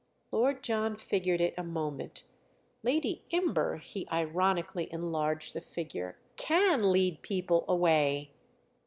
Lord 0.31 0.63
John 0.63 0.95
figured 0.97 1.41
it 1.41 1.53
a 1.59 1.63
moment. 1.63 2.23
"Lady 2.81 3.23
Imber"—he 3.29 4.07
ironically 4.11 4.91
enlarged 4.91 5.53
the 5.53 5.61
figure—"can 5.61 6.91
lead 6.91 7.21
people 7.21 7.63
away." 7.67 8.31